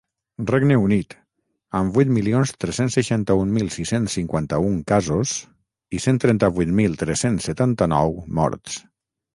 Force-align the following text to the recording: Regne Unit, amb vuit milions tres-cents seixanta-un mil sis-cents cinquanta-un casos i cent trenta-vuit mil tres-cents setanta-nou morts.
Regne 0.51 0.75
Unit, 0.83 1.11
amb 1.79 1.93
vuit 1.97 2.13
milions 2.15 2.53
tres-cents 2.65 2.97
seixanta-un 2.99 3.51
mil 3.59 3.69
sis-cents 3.77 4.17
cinquanta-un 4.19 4.81
casos 4.93 5.35
i 5.99 6.03
cent 6.09 6.23
trenta-vuit 6.27 6.75
mil 6.83 7.01
tres-cents 7.05 7.51
setanta-nou 7.53 8.21
morts. 8.41 8.83